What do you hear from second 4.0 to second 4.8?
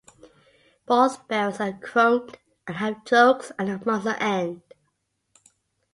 end.